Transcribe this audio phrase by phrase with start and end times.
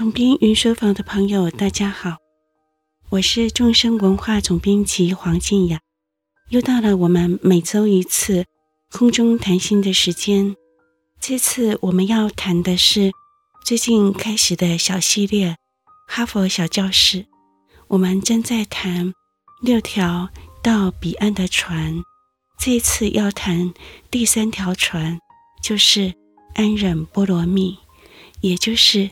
[0.00, 2.16] 总编云书房的朋友，大家好，
[3.10, 5.78] 我是众生文化总编辑黄静雅，
[6.48, 8.46] 又到了我们每周一次
[8.90, 10.56] 空中谈心的时间。
[11.20, 13.12] 这次我们要谈的是
[13.62, 15.48] 最近开始的小系列
[16.08, 17.18] 《哈佛小教室》，
[17.88, 19.12] 我们正在谈
[19.60, 20.30] 六条
[20.62, 22.02] 到彼岸的船，
[22.58, 23.74] 这次要谈
[24.10, 25.18] 第三条船，
[25.62, 26.14] 就是
[26.54, 27.76] 安忍波罗蜜，
[28.40, 29.10] 也就是。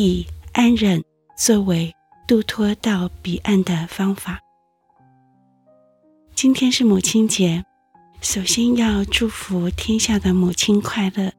[0.00, 1.02] 以安忍
[1.36, 1.92] 作为
[2.24, 4.38] 渡脱到彼岸的方法。
[6.36, 7.64] 今天是母亲节，
[8.20, 11.32] 首先要祝福天下的母亲快乐，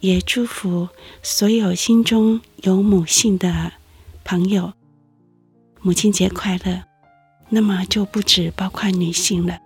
[0.00, 0.88] 也祝福
[1.22, 3.70] 所有心中有母性的
[4.24, 4.72] 朋友，
[5.80, 6.82] 母亲节快乐。
[7.48, 9.56] 那么就不止包括女性了，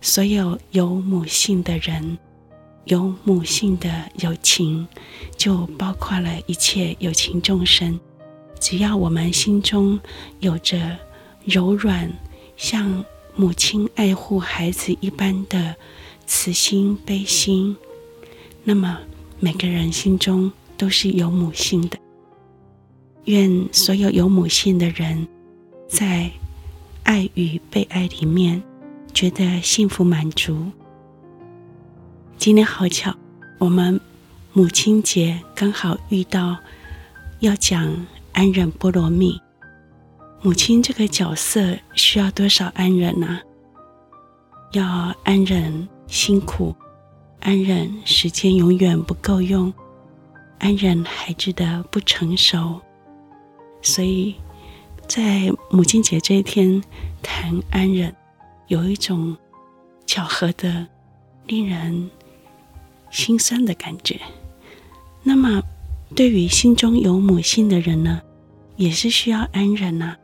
[0.00, 2.18] 所有有母性的人。
[2.84, 4.86] 有母性的友情，
[5.36, 7.98] 就包括了一切有情众生。
[8.58, 9.98] 只要我们心中
[10.40, 10.96] 有着
[11.44, 12.12] 柔软，
[12.56, 15.74] 像母亲爱护孩子一般的
[16.26, 17.76] 慈心悲心，
[18.64, 18.98] 那么
[19.40, 21.98] 每个人心中都是有母性的。
[23.24, 25.26] 愿所有有母性的人，
[25.88, 26.30] 在
[27.04, 28.60] 爱与被爱里面，
[29.14, 30.66] 觉得幸福满足。
[32.44, 33.14] 今天好巧，
[33.58, 34.00] 我们
[34.52, 36.56] 母亲节刚好遇到
[37.38, 39.40] 要讲安忍波罗蜜。
[40.40, 43.38] 母亲这个角色需要多少安忍呢？
[44.72, 46.74] 要安忍辛苦，
[47.38, 49.72] 安忍时间永远不够用，
[50.58, 52.80] 安忍孩子的不成熟。
[53.82, 54.34] 所以
[55.06, 56.82] 在母亲节这一天
[57.22, 58.12] 谈安忍，
[58.66, 59.36] 有一种
[60.06, 60.84] 巧合的
[61.46, 62.10] 令人。
[63.12, 64.18] 心酸的感觉。
[65.22, 65.62] 那么，
[66.16, 68.20] 对于心中有母性的人呢，
[68.76, 70.16] 也是需要安忍呐、啊。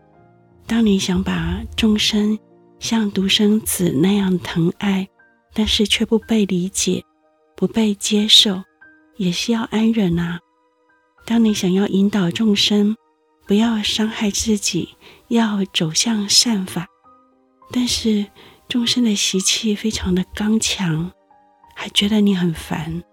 [0.66, 2.36] 当你想把众生
[2.80, 5.08] 像独生子那样疼爱，
[5.54, 7.04] 但是却不被理解、
[7.54, 8.62] 不被接受，
[9.16, 10.40] 也是要安忍呐、啊。
[11.24, 12.96] 当你想要引导众生
[13.46, 14.96] 不要伤害自己，
[15.28, 16.86] 要走向善法，
[17.70, 18.26] 但是
[18.68, 21.12] 众生的习气非常的刚强。
[21.80, 23.04] 还觉得你很烦，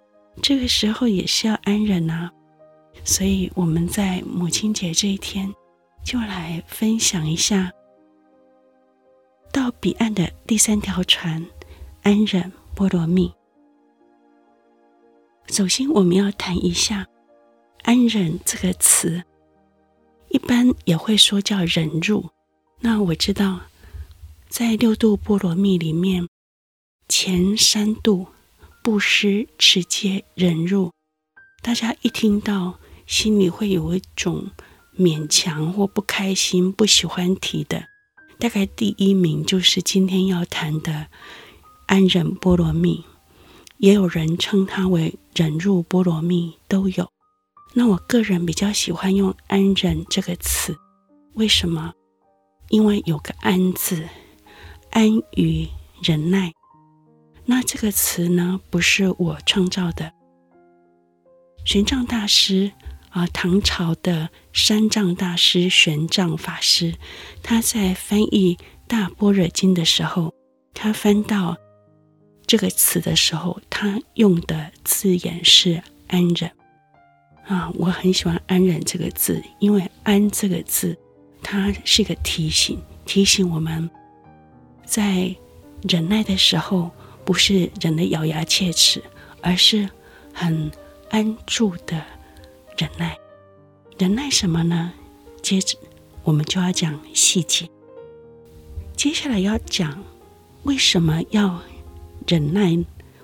[0.42, 2.32] 这个时候也是要安忍啊。
[3.04, 5.54] 所以我们在母亲节这一天，
[6.04, 7.72] 就来分享一下
[9.52, 11.46] 到彼岸的第三条船——
[12.02, 13.32] 安忍波罗蜜。
[15.46, 17.06] 首先，我们要谈一下
[17.86, 19.24] “安忍”这个词，
[20.30, 22.32] 一般也会说叫忍辱。
[22.80, 23.62] 那我知道，
[24.50, 26.28] 在六度波罗蜜里面，
[27.08, 28.26] 前三度。
[28.86, 30.92] 布施、持戒、忍辱，
[31.64, 34.52] 大家一听到，心里会有一种
[34.96, 37.88] 勉强或不开心、不喜欢提的。
[38.38, 41.08] 大概第一名就是今天要谈的
[41.88, 43.04] 安忍波罗蜜，
[43.78, 47.10] 也有人称它为忍辱波罗蜜，都有。
[47.74, 50.78] 那我个人比较喜欢用安忍这个词，
[51.34, 51.92] 为什么？
[52.70, 54.08] 因为有个安字，
[54.92, 55.68] 安于
[56.04, 56.54] 忍耐。
[57.48, 60.12] 那这个词呢，不是我创造的。
[61.64, 62.72] 玄奘大师
[63.10, 66.96] 啊，唐朝的三藏大师玄奘法师，
[67.44, 68.58] 他在翻译
[68.88, 70.34] 《大般若经》的时候，
[70.74, 71.56] 他翻到
[72.48, 76.52] 这个词的时候，他用的字眼是“安忍”。
[77.46, 80.98] 啊，我很喜欢“安忍”这个字，因为“安”这个字，
[81.44, 83.88] 它是一个提醒，提醒我们
[84.84, 85.36] 在
[85.84, 86.90] 忍耐的时候。
[87.26, 89.02] 不是忍得咬牙切齿，
[89.42, 89.90] 而是
[90.32, 90.72] 很
[91.10, 92.00] 安住的
[92.78, 93.18] 忍耐。
[93.98, 94.94] 忍耐什么呢？
[95.42, 95.76] 接着
[96.24, 97.68] 我们就要讲细节。
[98.96, 100.04] 接下来要讲
[100.64, 101.60] 为什么要
[102.28, 102.78] 忍耐，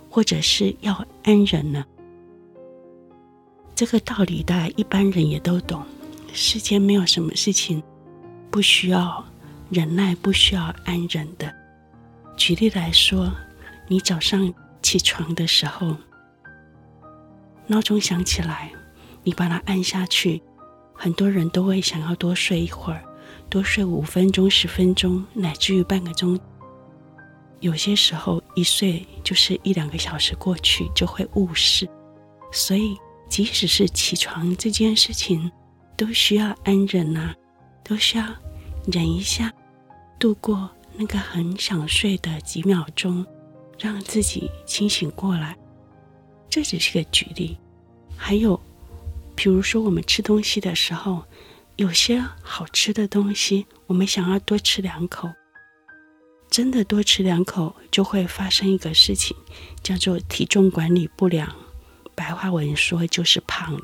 [0.09, 1.85] 或者是要安忍呢？
[3.75, 5.85] 这个道理大家一般人也都懂。
[6.33, 7.83] 世间没有什么事情
[8.49, 9.23] 不需要
[9.69, 11.53] 忍耐、不需要安忍的。
[12.35, 13.31] 举例来说。
[13.87, 15.95] 你早上起床的时候，
[17.67, 18.71] 闹钟响起来，
[19.23, 20.41] 你把它按下去。
[20.93, 23.03] 很多人都会想要多睡一会儿，
[23.49, 26.39] 多睡五分钟、十分钟，乃至于半个钟。
[27.59, 31.89] 有些时候一睡就是一两个小时过去，就会误事。
[32.51, 32.97] 所以，
[33.29, 35.51] 即使是起床这件事情，
[35.97, 37.35] 都需要安忍啊，
[37.83, 38.25] 都需要
[38.85, 39.51] 忍一下，
[40.19, 43.25] 度过那个很想睡的几秒钟。
[43.81, 45.57] 让自己清醒过来，
[46.47, 47.57] 这只是个举例。
[48.15, 48.59] 还有，
[49.35, 51.23] 比如说我们吃东西的时候，
[51.77, 55.27] 有些好吃的东西，我们想要多吃两口，
[56.47, 59.35] 真的多吃两口就会发生一个事情，
[59.81, 61.51] 叫做体重管理不良，
[62.13, 63.81] 白话文说就是胖了。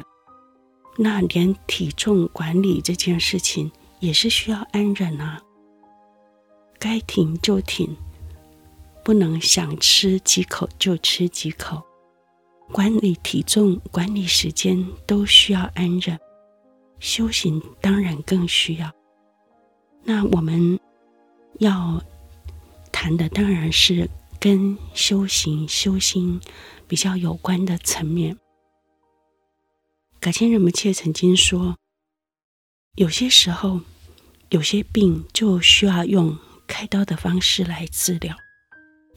[0.96, 5.42] 那连体重管理这件事情也是需要安忍啊，
[6.78, 7.98] 该停就停，
[9.08, 11.82] 不能想吃几口就吃几口。
[12.74, 16.20] 管理体重、管理时间都需要安忍，
[17.00, 18.92] 修行当然更需要。
[20.04, 20.78] 那我们
[21.60, 22.04] 要
[22.92, 24.10] 谈的当然是
[24.42, 26.42] 跟修行、修心
[26.86, 28.38] 比较有关的层面。
[30.20, 31.78] 噶千仁波切曾经说，
[32.96, 33.80] 有些时候，
[34.50, 36.38] 有些病就需要用
[36.68, 38.36] 开刀的方式来治疗。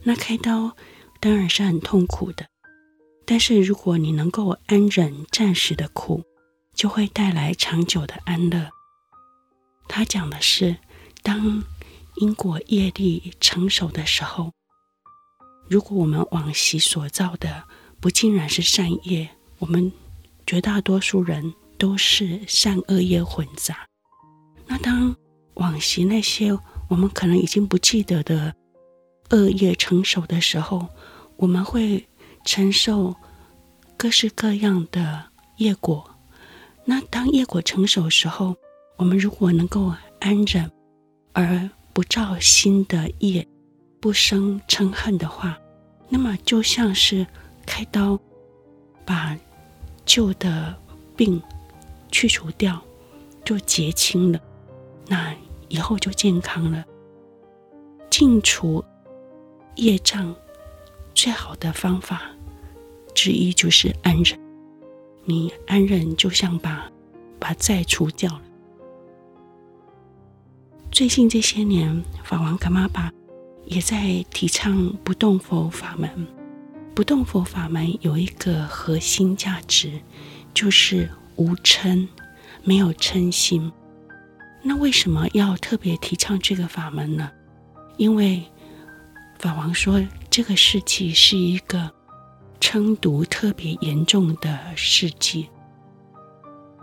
[0.02, 0.76] 那开刀
[1.20, 2.47] 当然是很痛苦的，
[3.25, 6.23] 但是如果你能够安忍暂时的苦，
[6.75, 8.70] 就会带来长久的安乐。
[9.88, 10.76] 他讲的是，
[11.23, 11.62] 当
[12.17, 14.52] 因果业力成熟的时候，
[15.69, 17.64] 如果我们往昔所造的
[18.00, 19.93] 不尽然是善业，我们。
[20.46, 23.87] 绝大多数人都是善恶业混杂。
[24.67, 25.14] 那当
[25.55, 26.50] 往昔那些
[26.88, 28.53] 我们可能已经不记得的
[29.31, 30.87] 恶业成熟的时候，
[31.37, 32.06] 我们会
[32.44, 33.15] 承受
[33.97, 35.25] 各式各样的
[35.56, 36.11] 业果。
[36.85, 38.56] 那当业果成熟时候，
[38.97, 40.71] 我们如果能够安忍
[41.32, 43.47] 而不造新的业，
[44.00, 45.59] 不生嗔恨的话，
[46.09, 47.27] 那么就像是
[47.67, 48.19] 开刀
[49.05, 49.37] 把。
[50.06, 50.75] 旧的
[51.15, 51.41] 病
[52.11, 52.82] 去除掉，
[53.44, 54.41] 就结清了，
[55.06, 55.32] 那
[55.69, 56.85] 以后就健康了。
[58.09, 58.85] 净除
[59.76, 60.34] 业障
[61.14, 62.22] 最好的方法
[63.14, 64.38] 之一就是安忍。
[65.25, 66.90] 你安忍，就像把
[67.38, 68.43] 把债除掉了。
[70.90, 73.12] 最近这些年，法王噶玛巴
[73.64, 76.26] 也在提倡不动佛法门。
[76.94, 80.00] 不动佛法门有一个核心价值，
[80.52, 82.06] 就是无嗔，
[82.64, 83.70] 没有嗔心。
[84.62, 87.31] 那为什么要特别提倡这个法门呢？
[87.96, 88.43] 因为
[89.40, 91.90] 法王说，这个世纪是一个
[92.60, 95.48] 嗔毒特别严重的世纪，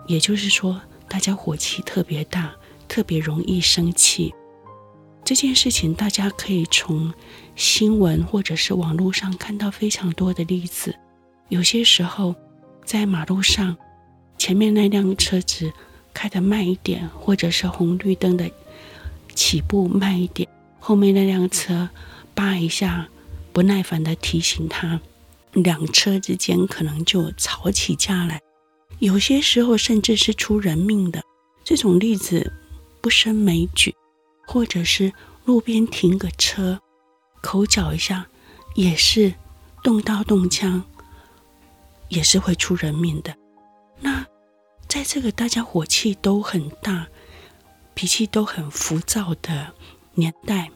[0.08, 2.52] 也就是说，大家火气特别大，
[2.88, 4.34] 特别容易生气。
[5.24, 7.14] 这件事情，大家可以从
[7.56, 10.96] 新闻或者是网络上看到非常多的例子。
[11.50, 12.34] 有些时候，
[12.84, 13.78] 在马路上，
[14.40, 15.72] 前面那辆车子
[16.12, 18.50] 开得慢一点，或者是红绿灯的
[19.36, 20.50] 起步慢一点，
[20.80, 21.88] 后面那辆车
[22.38, 23.10] 叭一下，
[23.52, 25.02] 不耐烦的提醒他，
[25.54, 28.40] 两车之间可能就吵起架来。
[29.00, 31.24] 有些时候，甚至是出人命的。
[31.64, 32.54] 这种例子
[33.02, 33.96] 不胜枚举。
[34.50, 35.12] 或者是
[35.44, 36.80] 路边停个车，
[37.42, 38.26] 口角一下，
[38.76, 39.34] 也是
[39.84, 40.82] 动刀动枪，
[42.08, 43.36] 也是会出人命的。
[44.00, 44.26] 那
[44.88, 47.08] 在这个大家火气都很大、
[47.94, 49.74] 脾气都很浮躁的
[50.14, 50.72] 年代，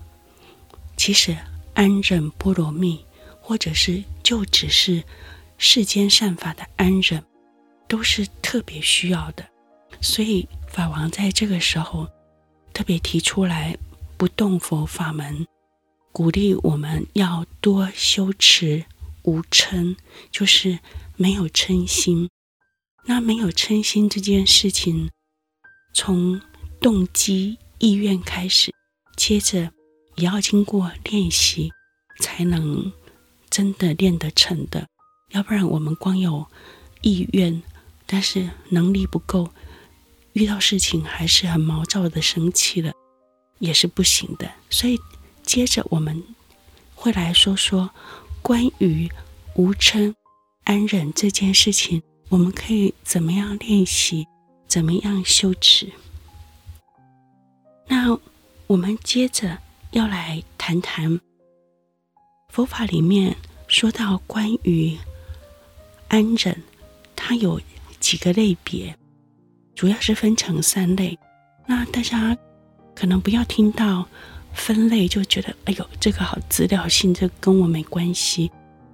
[0.97, 1.37] 其实
[1.73, 3.05] 安忍波罗蜜，
[3.39, 5.03] 或者是就只是
[5.57, 7.23] 世间善法的安忍，
[7.87, 9.45] 都是特别需要的。
[10.01, 12.07] 所以法王在这个时候。
[12.73, 13.77] 特别提出来
[14.15, 15.45] 不动佛法门，
[16.13, 18.85] 鼓励我们要多修持
[19.23, 19.97] 无嗔，
[20.31, 20.79] 就是
[21.17, 22.29] 没有嗔心。
[23.05, 25.09] 那没有嗔心这件事情，
[25.93, 26.41] 从
[26.79, 28.73] 动机意愿开始，
[29.17, 29.73] 接着
[30.21, 31.71] 也要经过练习，
[32.19, 32.91] 才能
[33.49, 34.87] 真的练得成的。
[35.29, 36.45] 要不然我们光有
[37.01, 37.63] 意愿，
[38.05, 39.51] 但是能力不够。
[40.33, 42.93] 遇到事情还是很毛躁的生气了，
[43.57, 44.51] 也是不行的。
[44.69, 44.99] 所以
[45.41, 46.23] 接着我们
[46.93, 47.89] 会来说说
[48.43, 49.11] 关于
[49.55, 50.13] 无嗔
[50.65, 54.27] 安忍这件事情，我们可以怎么样练习，
[54.67, 55.91] 怎么样修持。
[57.87, 58.15] 那
[58.67, 59.57] 我们接着
[59.91, 61.19] 要来谈谈
[62.49, 63.35] 佛法里面
[63.67, 64.97] 说到关于
[66.07, 66.61] 安忍，
[67.15, 67.59] 它有
[67.99, 68.95] 几个类别。
[69.75, 71.17] 主要是分成三类，
[71.65, 72.37] 那大家
[72.93, 74.07] 可能不要听到
[74.53, 78.51] 分类就觉得，哎呦，这个好资料性，这跟我没关系，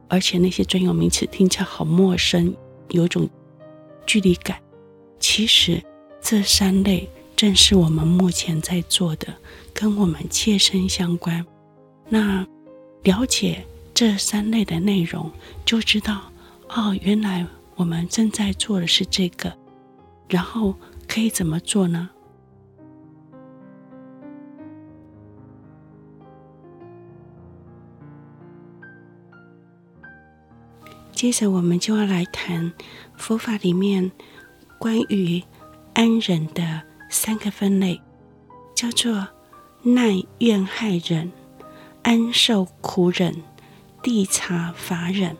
[0.07, 2.55] 而且那些专有名词听起来好陌生，
[2.89, 3.29] 有种
[4.05, 4.59] 距离感。
[5.19, 5.83] 其实
[6.21, 9.27] 这三类正是我们目前在做的，
[9.71, 11.45] 跟我们切身相关。
[12.09, 12.43] 那
[13.03, 13.63] 了解
[13.93, 15.31] 这三类的内容，
[15.63, 16.31] 就知道，
[16.69, 19.55] 哦，原来我们正在做的是这个。
[20.27, 20.73] 然后
[21.07, 22.09] 可以怎么做呢？
[31.11, 32.73] 接着，我们就要来谈
[33.15, 34.11] 佛法里面
[34.79, 35.43] 关于
[35.93, 36.81] 安忍的
[37.17, 37.99] 三个分类，
[38.75, 39.27] 叫做
[39.81, 41.31] 耐怨害忍、
[42.03, 43.43] 安受苦忍、
[44.03, 45.35] 谛察法忍。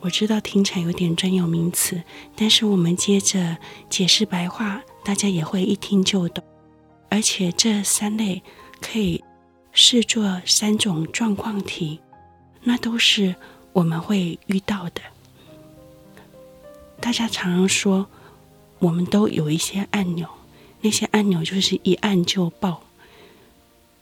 [0.00, 2.02] 我知道听起来有点专有名词，
[2.34, 3.56] 但是我们接着
[3.88, 6.42] 解释白话，大家也会一听就懂。
[7.08, 8.42] 而且这三类
[8.80, 9.22] 可以
[9.70, 12.00] 视作三种状况题，
[12.64, 13.36] 那都是
[13.72, 15.00] 我们会遇到的。
[17.00, 18.08] 大家常常说，
[18.80, 20.28] 我们都有一些按钮，
[20.82, 22.82] 那些按钮就是一按就爆。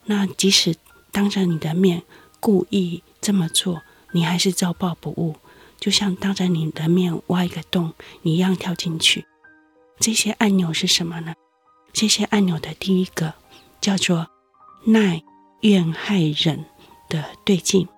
[0.07, 0.75] 那即使
[1.13, 2.03] 当着你的面
[2.41, 3.83] 故意这么做，
[4.13, 5.37] 你还是照爆不误。
[5.79, 9.25] 就像当着你的面挖一个洞，你一样跳进去。
[9.99, 11.35] 这些按钮是什么呢？
[11.93, 13.35] 这些按钮的第一个
[13.81, 14.29] 叫做
[14.85, 15.23] 耐
[15.61, 16.65] 怨害忍
[17.09, 17.89] 的对境。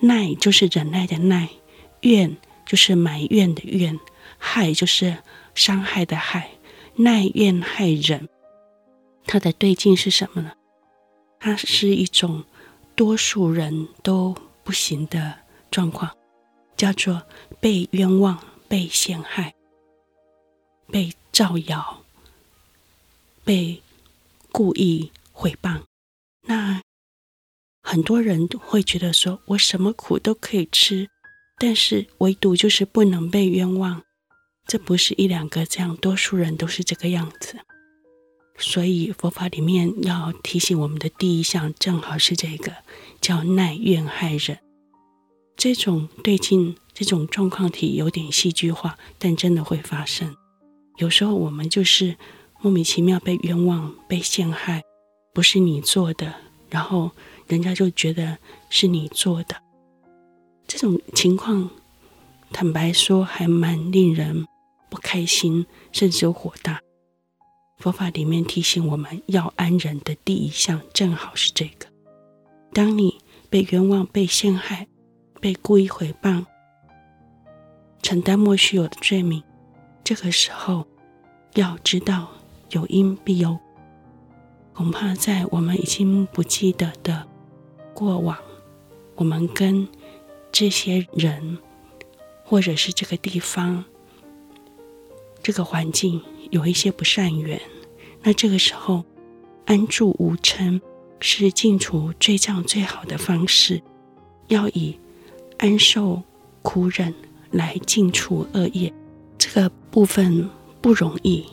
[0.00, 1.48] 耐就是忍耐的耐，
[2.02, 3.98] 怨就是埋怨的怨，
[4.38, 5.18] 害就是
[5.54, 6.50] 伤害的害。
[6.98, 8.28] 耐怨害忍，
[9.24, 10.52] 它的对境是什么呢？
[11.40, 12.44] 它是一种
[12.94, 15.48] 多数人都不行的。
[15.70, 16.16] 状况
[16.78, 17.22] 叫做
[17.60, 19.54] 被冤枉、被陷害、
[20.90, 22.02] 被造谣、
[23.44, 23.82] 被
[24.50, 25.82] 故意诽谤。
[26.46, 26.80] 那
[27.82, 31.06] 很多人会觉得说：“我什么苦都可以吃，
[31.58, 34.02] 但是唯独就是不能被冤枉。”
[34.68, 37.56] 这不是一两个这样，多数人都是这个样子。
[38.58, 42.72] 所以佛法里面要提醒我们的第一项，正好是这个，
[43.20, 44.58] 叫耐怨害忍。
[45.56, 50.36] 这种对境，这种状况体有点戏剧化，但真的会发生。
[50.98, 52.16] 有时候我们就是
[52.60, 54.82] 莫名其妙被冤枉、被陷害，
[55.32, 56.34] 不是你做的，
[56.68, 57.12] 然后
[57.46, 58.36] 人家就觉得
[58.68, 59.56] 是你做的。
[60.66, 61.70] 这种情况，
[62.52, 64.46] 坦白说还蛮令人
[64.88, 66.80] 不开心，甚至有火大。
[67.78, 71.86] 佛法里面提醒我们要安忍的第一项，正好是这个：
[72.72, 73.18] 当你
[73.48, 74.86] 被冤枉、被陷害。
[75.40, 76.44] 被故意诽谤，
[78.02, 79.40] 承担莫须有的罪名，
[80.02, 80.84] 这个时候
[81.54, 82.28] 要知道
[82.70, 83.56] 有因必有。
[84.74, 87.24] 恐怕在我们已经不记得的
[87.94, 88.36] 过往，
[89.14, 89.86] 我们跟
[90.50, 91.58] 这些人，
[92.42, 93.84] 或者是这个地方、
[95.48, 97.58] 这个环境有一些不善缘，
[98.22, 99.02] 那这个时候
[99.64, 100.78] 安住无嗔
[101.20, 103.80] 是净除罪障最好的方式，
[104.48, 104.98] 要以。
[105.56, 106.22] 安受
[106.60, 107.14] 苦忍
[107.50, 108.92] 来净除恶业，
[109.38, 110.50] 这个部分
[110.82, 111.46] 不容易，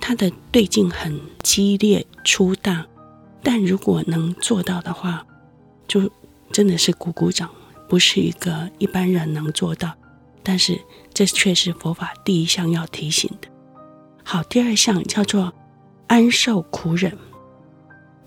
[0.00, 2.86] 它的对境很激烈粗大，
[3.42, 5.26] 但如果能做到的话，
[5.86, 6.10] 就
[6.50, 7.50] 真的是鼓鼓掌，
[7.90, 9.92] 不是一个一般人能做到。
[10.42, 10.80] 但是
[11.14, 13.48] 这却是佛法第一项要提醒的。
[14.22, 15.54] 好，第二项叫做
[16.08, 17.16] 安受苦忍。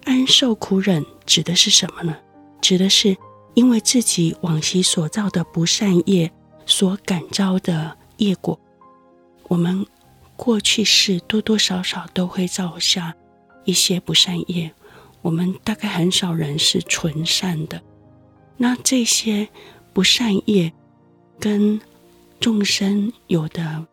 [0.06, 2.18] 安受苦忍指的是什么呢？
[2.62, 3.16] 指的是。
[3.54, 6.32] 因为自己往昔所造的不善业
[6.68, 8.60] 所感召的业果，
[9.48, 9.84] 我们
[10.36, 13.16] 过去世多多少少都会造下
[13.66, 14.72] 一些不善业。
[15.24, 17.82] 我们大概很少人是纯善的。
[18.58, 19.50] 那这些
[19.92, 20.72] 不善业
[21.40, 21.82] 跟
[22.40, 23.86] 众生有的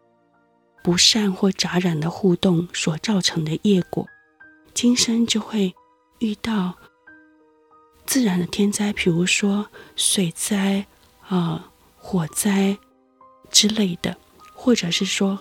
[0.82, 4.06] 不善或杂染的互动所造成的业果，
[4.72, 5.74] 今生就会
[6.18, 6.74] 遇到。
[8.06, 10.84] 自然的天灾，比如说水灾
[11.26, 12.76] 啊、火灾
[13.50, 14.14] 之类的，
[14.54, 15.38] 或者是说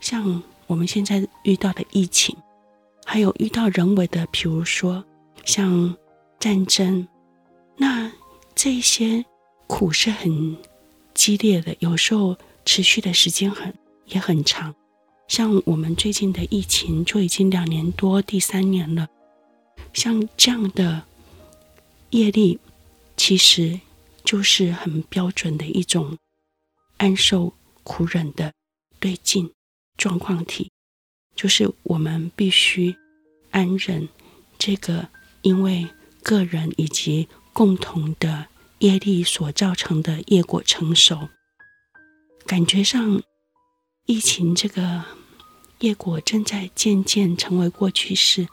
[0.00, 2.34] 像我们现在遇到的疫情，
[3.04, 5.04] 还有遇到人为的，比如说
[5.44, 5.94] 像
[6.40, 7.06] 战争，
[7.76, 8.10] 那
[8.54, 9.22] 这些
[9.66, 10.56] 苦是很
[11.16, 14.72] 激烈的，有时候持续的时间很也很长。
[15.26, 19.08] 像我们最近的疫情就已经两年多，第三年了，
[19.92, 21.04] 像这样的。
[22.10, 22.58] 业力
[23.16, 23.80] 其实
[24.24, 26.16] 就是很标准的一种
[26.98, 28.52] 安受苦忍的
[29.00, 29.52] 对境
[29.98, 30.70] 状况体，
[31.34, 32.96] 就是我们必须
[33.50, 34.08] 安忍
[34.56, 35.08] 这个
[35.42, 35.88] 因为
[36.22, 38.46] 个人以及共同的
[38.78, 41.28] 业力所造成的业果成熟。
[42.46, 43.22] 感觉上，
[44.06, 45.04] 疫情这个
[45.80, 48.46] 业果正在渐渐成为过去式，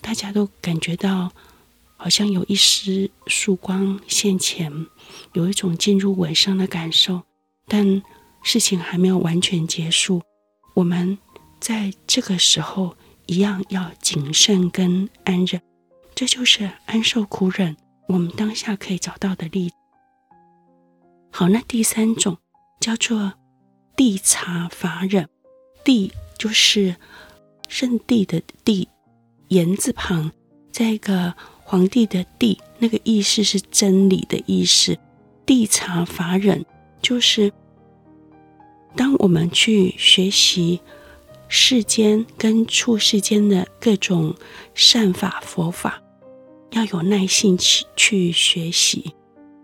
[0.00, 1.32] 大家都感觉到。
[1.96, 4.86] 好像有一丝曙光现前，
[5.32, 7.22] 有一种进入尾声的感受，
[7.66, 8.02] 但
[8.42, 10.20] 事情还没有完全结束，
[10.74, 11.16] 我们
[11.60, 12.94] 在这个时候
[13.24, 15.62] 一样要谨慎跟安忍，
[16.14, 17.74] 这就是安受苦忍。
[18.06, 19.74] 我们当下可以找到的例子。
[21.30, 22.38] 好，那第三种
[22.80, 23.32] 叫做
[23.96, 25.28] 谛察法忍，
[25.84, 26.96] 谛就是
[27.68, 28.86] 圣地的谛，
[29.48, 30.30] 言字旁，
[30.70, 31.34] 在一个
[31.64, 34.98] 皇帝的帝，那个意思是真理的意思。
[35.46, 36.64] 谛察法忍
[37.02, 37.52] 就是，
[38.94, 40.80] 当我们去学习
[41.48, 44.34] 世间跟处世间的各种
[44.74, 46.00] 善法佛法。
[46.74, 49.14] 要有耐性去去学习，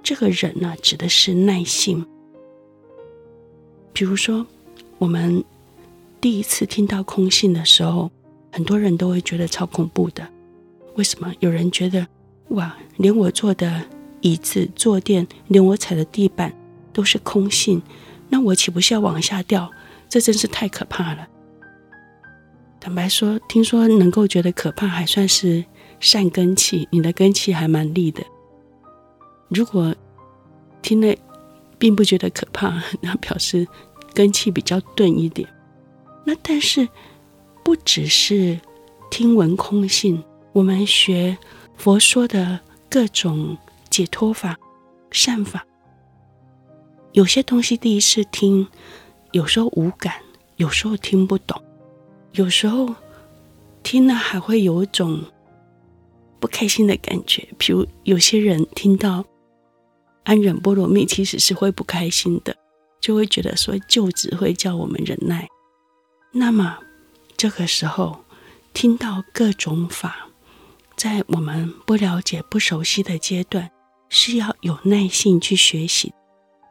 [0.00, 2.06] 这个忍呢，指的是耐性。
[3.92, 4.46] 比如说，
[4.96, 5.42] 我们
[6.20, 8.08] 第一次听到空性的时候，
[8.52, 10.24] 很多人都会觉得超恐怖的。
[10.94, 11.34] 为什么？
[11.40, 12.06] 有人觉得，
[12.50, 13.82] 哇，连我坐的
[14.20, 16.54] 椅子、坐垫，连我踩的地板
[16.92, 17.82] 都是空性，
[18.28, 19.68] 那我岂不是要往下掉？
[20.08, 21.26] 这真是太可怕了。
[22.78, 25.64] 坦白说，听说能够觉得可怕，还算是。
[26.00, 28.24] 善根气，你的根气还蛮利的。
[29.48, 29.94] 如果
[30.80, 31.14] 听了
[31.78, 33.68] 并不觉得可怕， 那表示
[34.14, 35.48] 根气比较钝一点。
[36.24, 36.88] 那但是
[37.62, 38.58] 不只是
[39.10, 41.36] 听闻空性，我们学
[41.76, 43.56] 佛说的各种
[43.90, 44.58] 解脱法、
[45.10, 45.66] 善法，
[47.12, 48.66] 有些东西第一次听，
[49.32, 50.14] 有时候无感，
[50.56, 51.60] 有时候听不懂，
[52.32, 52.94] 有时候
[53.82, 55.22] 听了还会有一种。
[56.40, 59.24] 不开心的感觉，比如有些人听到
[60.24, 62.56] 安忍波罗蜜，其实是会不开心的，
[63.00, 65.46] 就会觉得说就只会叫我们忍耐。
[66.32, 66.78] 那么
[67.36, 68.24] 这个时候
[68.72, 70.28] 听到各种法，
[70.96, 73.70] 在我们不了解、不熟悉的阶段，
[74.08, 76.12] 是要有耐心去学习，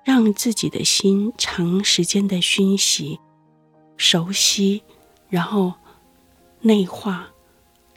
[0.03, 3.19] 让自己的心长时间的熏习、
[3.97, 4.81] 熟悉，
[5.29, 5.73] 然后
[6.61, 7.29] 内化。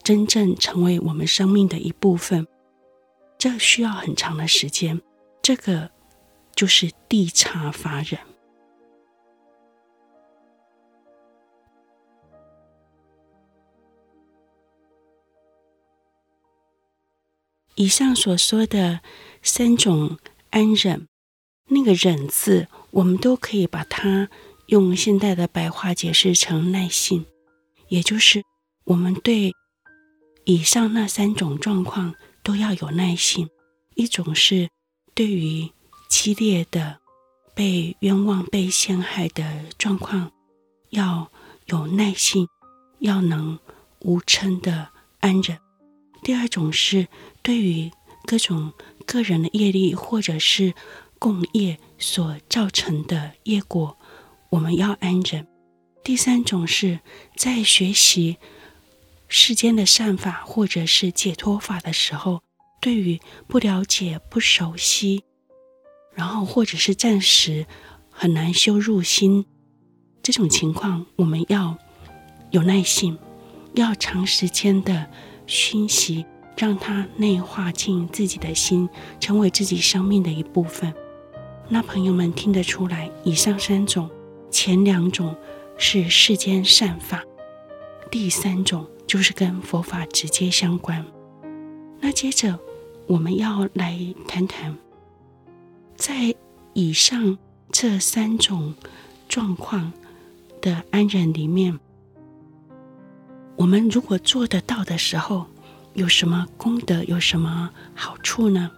[0.03, 2.47] 真正成为我们生命的一部分，
[3.39, 5.01] 这需要很长的时间。
[5.41, 5.91] 这个
[6.55, 8.19] 就是地差法忍。
[17.75, 19.01] 以上所说的
[19.43, 20.19] 三种
[20.51, 21.09] 安忍，
[21.69, 24.29] 那个忍字，我们都可以把它
[24.67, 27.25] 用现代的白话解释成耐性，
[27.89, 28.43] 也就是
[28.85, 29.53] 我们对。
[30.45, 33.49] 以上那三种状况都要有耐性。
[33.95, 34.71] 一种是
[35.15, 35.71] 对于
[36.09, 36.99] 激烈的
[37.55, 40.33] 被冤枉、被陷害的状况，
[40.91, 41.31] 要
[41.67, 42.49] 有耐性，
[43.01, 43.59] 要能
[44.01, 44.89] 无嗔的
[45.21, 45.59] 安忍；
[46.23, 47.07] 第二种是
[47.43, 47.91] 对于
[48.25, 48.73] 各种
[49.07, 50.73] 个人的业力或者是
[51.19, 53.99] 共业所造成的业果，
[54.51, 55.45] 我们要安忍；
[56.03, 57.01] 第三种是
[57.37, 58.39] 在学习。
[59.35, 62.43] 世间的善法或者是解脱法的时候，
[62.83, 63.19] 对于
[63.49, 65.25] 不了解、不熟悉，
[66.15, 67.65] 然后或者是暂时
[68.11, 69.47] 很难修入心
[70.23, 71.79] 这种情况，我们要
[72.51, 73.17] 有耐心，
[73.73, 75.09] 要长时间的
[75.47, 76.27] 熏习，
[76.59, 78.87] 让它内化进自己的心，
[79.19, 80.93] 成为自己生命的一部分。
[81.71, 84.11] 那朋友们听得出来，以上三种，
[84.51, 85.35] 前两种
[85.79, 87.25] 是世间善法，
[88.11, 88.87] 第三种。
[89.13, 91.05] 就是跟佛法直接相关。
[92.01, 92.59] 那接着
[93.07, 94.75] 我们要来谈谈，
[95.97, 96.35] 在
[96.73, 97.37] 以上
[97.71, 98.75] 这三种
[99.29, 99.93] 状况
[100.63, 101.79] 的安忍里面，
[103.57, 105.45] 我们如果做得到的时候，
[105.93, 108.71] 有什么功德，有什么好处呢？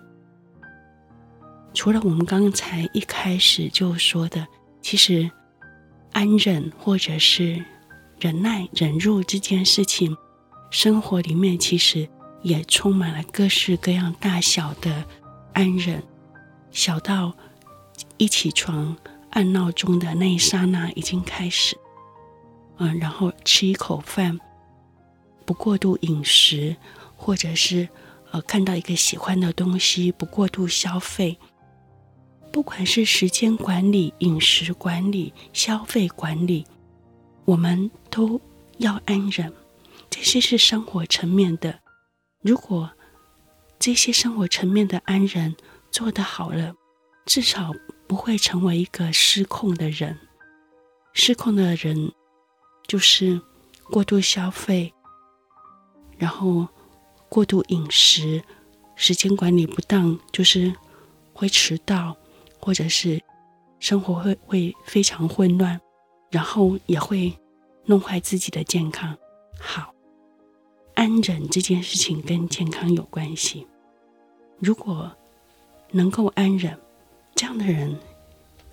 [1.75, 4.45] 除了我们刚才一开始就说的，
[4.83, 5.31] 其实
[6.11, 7.65] 安忍或者是
[8.19, 10.17] 忍耐、忍辱这件事情。
[10.75, 12.09] 生活里面其实
[12.43, 15.05] 也充满了各式各样大小的
[15.53, 16.03] 安忍，
[16.73, 17.33] 小到
[18.17, 18.97] 一起床
[19.31, 21.79] 按闹钟的那一刹那已经开始，
[22.79, 24.37] 嗯，然后吃一口饭，
[25.45, 26.75] 不过度饮食，
[27.17, 27.89] 或者是
[28.33, 31.39] 呃看到一个喜欢的东西不过度消费，
[32.51, 36.67] 不管是时间管理、饮食管理、消费管理，
[37.45, 38.41] 我们都
[38.79, 39.53] 要安忍。
[40.17, 41.81] 这些是生活层面的，
[42.41, 42.89] 如果
[43.81, 45.57] 这些生活层面的安忍
[45.91, 46.73] 做得好了，
[47.27, 47.73] 至少
[48.07, 50.17] 不会成为一个失控的人。
[51.15, 52.13] 失控的人
[52.87, 53.41] 就是
[53.91, 54.95] 过度消费，
[56.17, 56.69] 然后
[57.29, 58.41] 过度饮食，
[58.95, 60.73] 时间管理不当，就是
[61.33, 62.17] 会迟到，
[62.61, 63.21] 或者是
[63.81, 65.81] 生活会会非常混乱，
[66.31, 67.37] 然后也会
[67.87, 69.17] 弄坏自己的健康。
[69.59, 69.94] 好，
[70.95, 73.67] 安忍这件事情跟健康有关系。
[74.59, 75.11] 如果
[75.91, 76.79] 能够安忍，
[77.35, 77.99] 这样的人，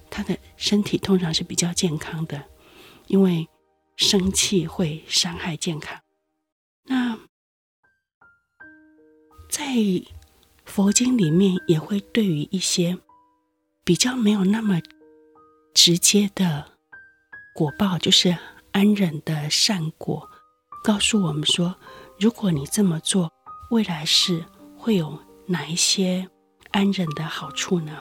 [0.09, 2.43] 他的身体通常是比较健康的，
[3.07, 3.47] 因为
[3.95, 5.99] 生气会伤害健康。
[6.83, 7.17] 那
[9.49, 9.75] 在
[10.65, 12.97] 佛经里面也会对于一些
[13.83, 14.79] 比较没有那么
[15.73, 16.71] 直接的
[17.53, 18.37] 果报，就是
[18.71, 20.29] 安忍的善果，
[20.83, 21.75] 告诉我们说，
[22.21, 23.31] 如果你这么做，
[23.71, 24.45] 未来世
[24.77, 26.29] 会有哪一些
[26.69, 27.97] 安忍的好处呢？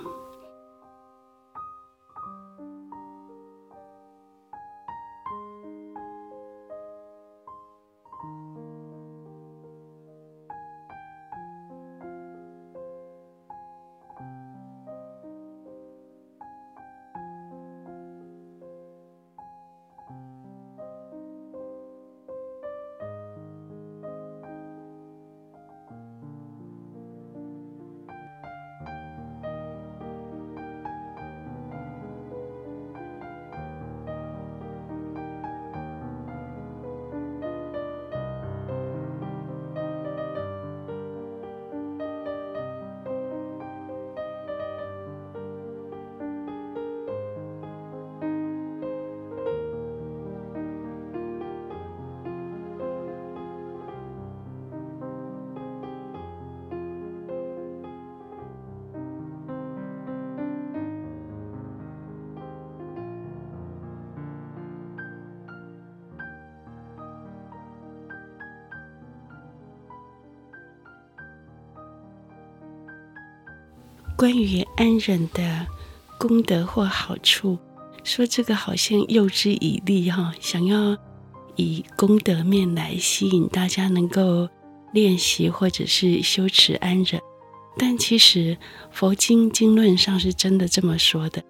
[74.21, 75.67] 关于安忍的
[76.19, 77.57] 功德或好处，
[78.05, 80.95] 说这个好像诱之以利哈，想要
[81.57, 84.47] 以功德面来吸引大家能够
[84.93, 87.19] 练习或者是修持安忍，
[87.79, 88.59] 但其实
[88.91, 91.43] 佛经经论上是真的这么说的。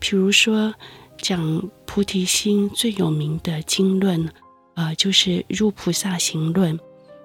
[0.00, 0.72] 譬如说
[1.18, 4.32] 讲菩提心最有名的经论，
[4.74, 6.78] 呃，就是《入菩萨行论》，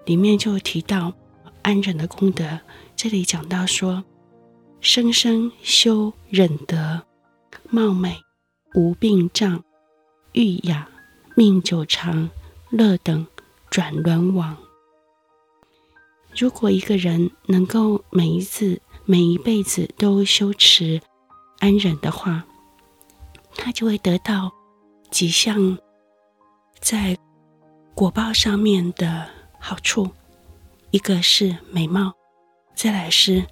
[0.08, 1.13] 里面就提到
[1.62, 2.60] 安忍的功德。
[2.95, 4.04] 这里讲到说。
[4.82, 7.02] 生生修忍德，
[7.70, 8.18] 貌美
[8.74, 9.62] 无病障，
[10.32, 10.88] 玉雅
[11.36, 12.30] 命久长，
[12.70, 13.28] 乐等
[13.70, 14.56] 转轮王。
[16.34, 21.02] 如果一个人能够每一次、每一辈子都修持
[21.60, 22.46] 安忍的话，
[23.56, 24.50] 他就会得到
[25.12, 25.78] 几项
[26.80, 27.18] 在
[27.94, 30.10] 果报上面的好处。
[30.92, 32.13] 一个是美貌，
[32.74, 33.46] 再来是。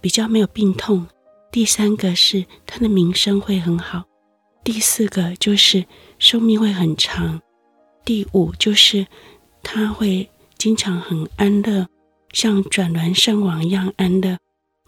[0.00, 1.06] 比较没有病痛，
[1.50, 4.04] 第三个是他的名声会很好，
[4.62, 5.84] 第四个就是
[6.18, 7.40] 寿命会很长，
[8.04, 9.06] 第五就是
[9.62, 11.88] 他会经常很安乐，
[12.32, 14.38] 像转轮圣王一样安乐。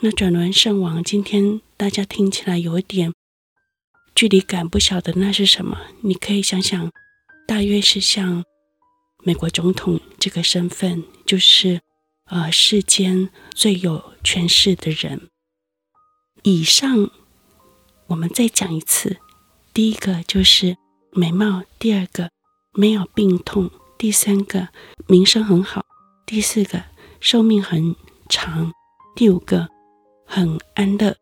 [0.02, 3.12] 那转轮圣王今天大家听起来有一点
[4.14, 5.78] 距离感，不晓得那是什么？
[6.02, 6.90] 你可以想想，
[7.46, 8.44] 大约是像
[9.24, 11.80] 美国总统这个身份，就是。
[12.30, 15.28] 呃，世间最有权势的人。
[16.44, 17.10] 以上，
[18.06, 19.16] 我们再讲一次。
[19.74, 20.76] 第一个就是
[21.10, 22.30] 美貌，第二个
[22.72, 24.68] 没有病痛，第三个
[25.08, 25.84] 名声很好，
[26.24, 26.84] 第四个
[27.18, 27.96] 寿命很
[28.28, 28.72] 长，
[29.16, 29.68] 第五个
[30.24, 31.16] 很安乐。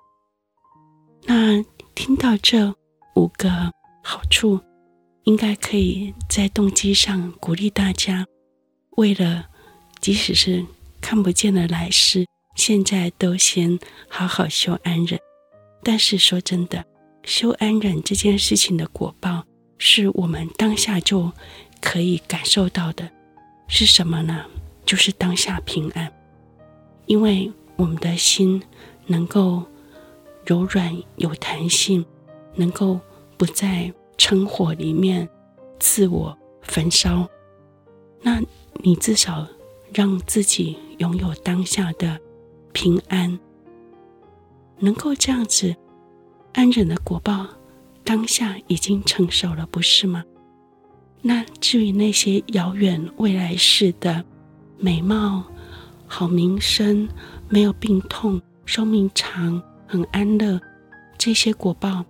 [1.24, 2.76] 那听到这
[3.14, 3.72] 五个
[4.04, 4.60] 好处，
[5.24, 8.26] 应该可以在动机上鼓励大家，
[8.98, 9.46] 为了
[10.02, 10.66] 即使是。
[11.00, 15.18] 看不见的来世，现在都先好好修安忍。
[15.82, 16.84] 但是说真的，
[17.22, 19.44] 修安忍这件事情的果报，
[19.78, 21.32] 是我们当下就
[21.80, 23.08] 可以感受到的，
[23.68, 24.44] 是什么呢？
[24.84, 26.12] 就是当下平安，
[27.06, 28.62] 因为我们的心
[29.06, 29.62] 能够
[30.44, 32.04] 柔软有弹性，
[32.54, 32.98] 能够
[33.36, 35.28] 不在嗔火里面
[35.78, 37.28] 自我焚烧。
[38.20, 38.42] 那
[38.82, 39.46] 你至少
[39.94, 40.76] 让自己。
[40.98, 42.18] 拥有当下的
[42.72, 43.38] 平安，
[44.78, 45.74] 能够这样子
[46.52, 47.46] 安忍的果报，
[48.04, 50.24] 当下已经成熟了，不是吗？
[51.22, 54.24] 那至于那些遥远未来世的
[54.76, 55.44] 美貌、
[56.06, 57.08] 好名声、
[57.48, 60.60] 没有病痛、寿命长、很安乐，
[61.16, 62.04] 这些果报，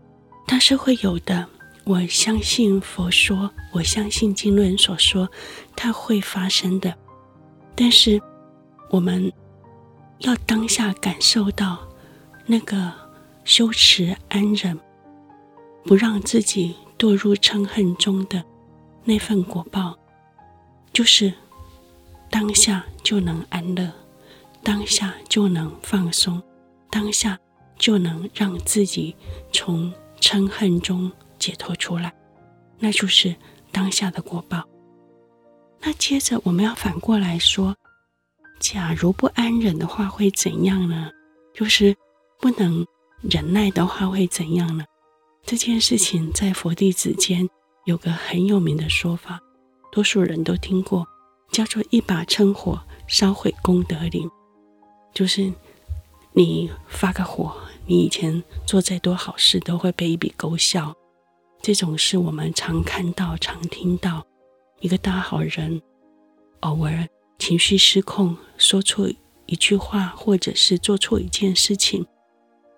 [0.47, 1.47] 它是会有的。
[1.85, 5.29] 我相信佛说，我相信经论所说，
[5.77, 6.95] 它会发生的。
[7.75, 8.21] 但是。
[8.91, 9.33] 我们
[10.19, 11.79] 要当下感受到
[12.47, 12.93] 那个
[13.45, 14.79] 修持安忍，
[15.85, 18.43] 不让自己堕入嗔恨中的
[19.05, 19.97] 那份果报，
[20.93, 21.33] 就是
[22.31, 23.93] 当下就能安乐，
[24.63, 26.43] 当下就能放松，
[26.91, 27.39] 当下
[27.79, 29.15] 就能让自己
[29.53, 32.13] 从嗔恨中解脱出来，
[32.79, 33.35] 那就是
[33.71, 34.65] 当下的果报。
[35.81, 37.77] 那接着我们要反过来说，
[38.61, 41.11] 假如不安忍的话会怎样呢？
[41.55, 41.97] 就是
[42.41, 42.87] 不能
[43.23, 44.85] 忍耐的话会怎样呢？
[45.45, 47.49] 这件事情在佛弟子间
[47.85, 49.41] 有个很有名的说法，
[49.91, 51.07] 多数人都听过，
[51.51, 54.29] 叫做“一把撑火烧毁功德林”。
[55.15, 55.53] 就是
[56.33, 60.95] 你发个火，你以前做再多好事都会被一笔勾销。
[61.63, 64.25] 这种是我们常看到、常听到。
[64.81, 65.83] 一个大好人，
[66.61, 69.09] 偶尔情绪失控，说错
[69.47, 72.07] 一句话，或者是做错一件事情，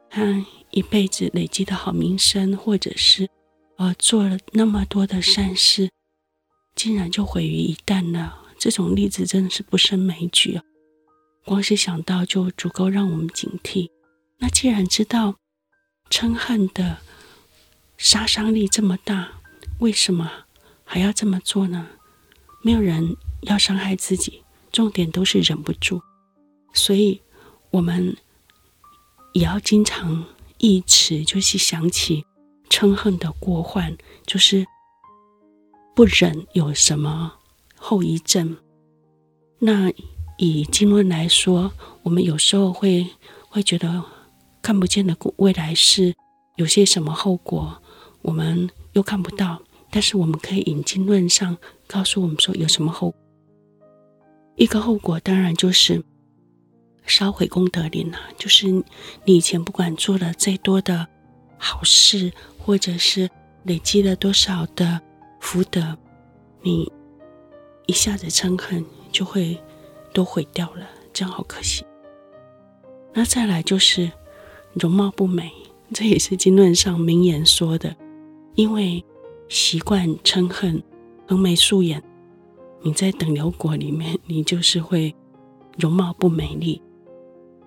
[0.08, 3.28] 他一辈子累积的好名声，或者是
[3.76, 5.90] 呃做了那么多的善事，
[6.76, 8.36] 竟然就毁于一旦了。
[8.58, 10.62] 这种例子真的是不胜枚举啊！
[11.46, 13.88] 光是想到就足够让我们警惕。
[14.38, 15.36] 那既然知道
[16.10, 16.98] 嗔恨的
[17.96, 19.40] 杀伤力这么大，
[19.78, 20.30] 为什么？
[20.84, 21.88] 还要这么做呢？
[22.62, 26.00] 没有人要伤害自己，重点都是忍不住，
[26.72, 27.20] 所以
[27.70, 28.16] 我们
[29.32, 30.24] 也要经常
[30.58, 32.24] 忆持，就是想起
[32.68, 34.66] 嗔恨的过患，就是
[35.94, 37.32] 不忍有什么
[37.76, 38.56] 后遗症。
[39.58, 39.92] 那
[40.38, 43.06] 以经论来说，我们有时候会
[43.48, 44.02] 会觉得
[44.62, 46.14] 看不见的未来是
[46.56, 47.82] 有些什么后果，
[48.22, 49.62] 我们又看不到。
[49.90, 53.20] 但是我们可以引经论上告诉我们说有什么后果。
[54.60, 56.04] 一个后果当然就是
[57.06, 58.84] 烧毁功德林了，就是你
[59.24, 61.08] 以前不管做了再多的
[61.56, 63.30] 好事，或者是
[63.62, 65.00] 累积了多少的
[65.40, 65.96] 福德，
[66.60, 66.92] 你
[67.86, 69.58] 一下子嗔恨就会
[70.12, 71.82] 都毁掉了，这样好可惜。
[73.14, 74.12] 那再来就是
[74.74, 75.50] 容貌不美，
[75.94, 77.96] 这也是经论上名言说的，
[78.56, 79.02] 因为。
[79.48, 80.80] 习惯嗔恨，
[81.26, 82.00] 横眉竖眼，
[82.82, 85.14] 你在等流果里面，你就是会
[85.76, 86.80] 容貌不美丽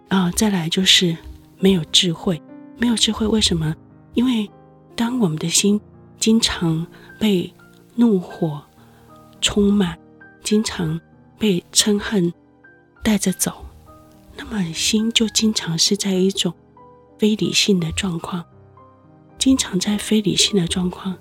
[0.10, 0.32] 啊。
[0.32, 1.16] 再来就是
[1.60, 2.42] 没有智慧，
[2.78, 3.76] 没有智慧为什么？
[4.14, 4.50] 因为
[4.96, 5.80] 当我们的心
[6.20, 6.86] 经常
[7.20, 7.54] 被
[7.96, 8.62] 怒火
[9.42, 9.98] 充满，
[10.44, 11.00] 经常
[11.38, 12.34] 被嗔恨
[13.04, 13.66] 带着走，
[14.36, 16.54] 那么心就经常是在一种
[17.18, 18.44] 非理性的状况，
[19.38, 21.18] 经常在非理性的状况。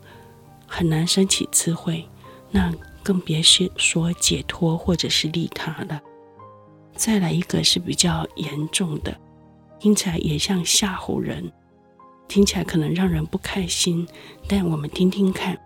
[0.74, 2.08] 很难升起智慧，
[2.50, 6.00] 那更别是说解脱或者是利他了。
[6.94, 9.18] 再来一个是比较严重的，
[9.78, 11.50] 听起来也像吓唬人，
[12.28, 14.06] 听起来可能让人不开心。
[14.48, 15.58] 但我们听听看，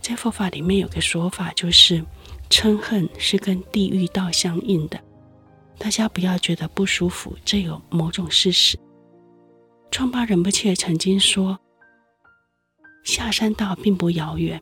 [0.00, 2.04] 在佛法里面有个说法，就是
[2.50, 5.00] 嗔恨是跟地狱道相应的。
[5.78, 8.78] 大家不要觉得不舒服，这有某种事实。
[9.90, 11.58] 创巴仁波切曾经说。
[13.04, 14.58] 下山道并不遥远，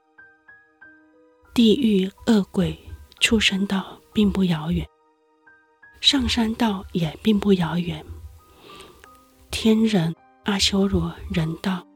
[1.55, 2.79] 地狱、恶鬼、
[3.21, 4.88] 畜生道并不遥远，
[6.01, 8.03] 上山道也并不遥远，
[9.51, 11.87] 天人、阿修罗、人道，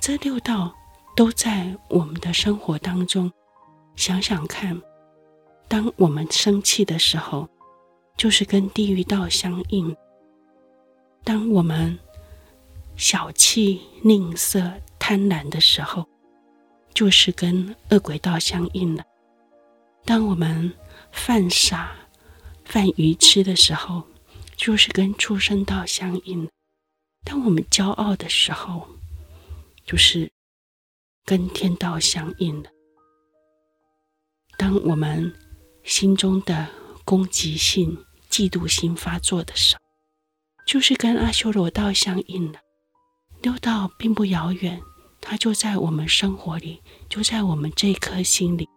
[0.00, 0.72] 这六道
[1.16, 3.28] 都在我们的生活当中。
[3.96, 4.80] 想想看，
[5.66, 7.48] 当我们生气的时候，
[8.16, 9.92] 就是跟地狱道相应；
[11.24, 11.98] 当我们
[12.94, 16.06] 小气、吝啬，贪婪的时候，
[16.94, 19.02] 就是跟恶鬼道相应了；
[20.04, 20.72] 当我们
[21.10, 21.96] 犯傻、
[22.64, 24.02] 犯愚痴的时候，
[24.56, 26.50] 就是跟畜生道相应了；
[27.24, 28.88] 当我们骄傲的时候，
[29.84, 30.30] 就是
[31.24, 32.68] 跟天道相应了；
[34.58, 35.34] 当我们
[35.84, 36.68] 心中的
[37.04, 39.82] 攻击性、嫉妒心发作的时候，
[40.66, 42.60] 就是跟阿修罗道相应了。
[43.40, 44.80] 六道并不遥远。
[45.22, 48.68] 它就在我们生活里，就在我们这颗心里。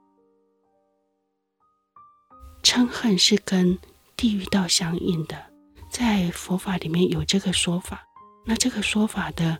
[2.63, 3.77] 嗔恨是跟
[4.15, 5.51] 地狱道相应的，
[5.89, 8.07] 在佛法里面有这个说法。
[8.45, 9.57] 那这个说法的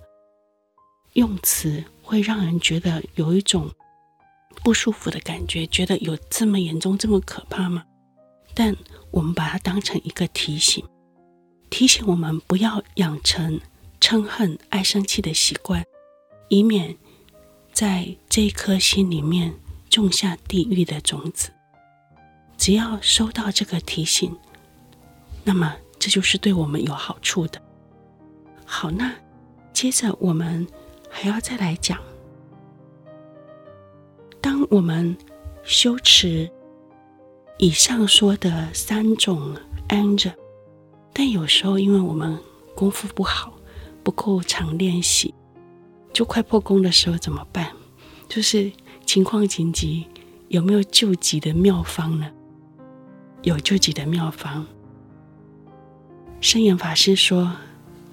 [1.13, 3.69] 用词会让人觉得有一种
[4.63, 7.83] 不舒服的感觉，觉得有这么严重、这么可怕吗？
[8.53, 8.75] 但
[9.11, 10.85] 我们把它当成一个提醒，
[11.69, 13.59] 提醒我们不要养成
[13.99, 15.83] 嗔恨、爱生气的习惯。
[16.55, 16.95] 以免
[17.73, 19.53] 在这颗心里面
[19.89, 21.51] 种下地狱的种子。
[22.55, 24.33] 只要收到这个提醒，
[25.43, 27.61] 那么这就是对我们有好处的。
[28.65, 29.13] 好，那
[29.73, 30.65] 接着我们
[31.09, 31.99] 还要再来讲，
[34.39, 35.17] 当我们
[35.65, 36.49] 修持
[37.57, 39.53] 以上说的三种
[39.89, 40.33] 安忍，
[41.11, 42.39] 但有时候因为我们
[42.73, 43.53] 功夫不好，
[44.01, 45.33] 不够常练习，
[46.15, 47.69] 就快破功的时候怎么办？
[48.29, 48.71] 就是
[49.05, 50.07] 情况紧急，
[50.47, 52.31] 有没有救急的妙方呢？
[53.43, 54.65] 有救急的妙方。
[56.39, 57.51] 圣严法师说，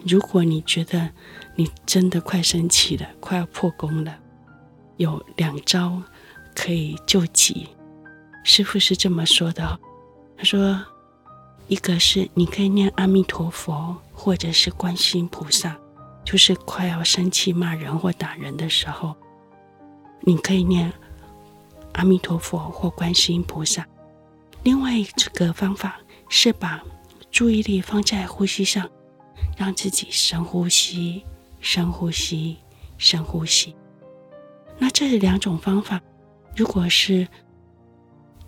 [0.05, 1.11] 如果你觉得
[1.55, 4.19] 你真的快生气了，快要破功了，
[4.97, 6.03] 有两招
[6.57, 7.69] 可以救急。
[8.43, 9.79] 师傅是这么说的，
[10.37, 10.85] 他说，
[11.69, 15.79] 一个是你可以念阿弥陀佛，或者是观世音菩萨，
[16.25, 19.15] 就是快要生气骂人或打人的时候，
[20.21, 20.93] 你可以念
[21.93, 23.87] 阿弥陀佛或观世音菩萨。
[24.63, 25.05] 另外一
[25.35, 26.83] 个方法是把
[27.31, 28.89] 注意力放在呼吸上，
[29.57, 31.25] 让自己深呼吸、
[31.61, 32.57] 深呼吸、
[32.97, 33.75] 深呼吸。
[34.79, 36.01] 那这两种方法，
[36.57, 37.27] 如果是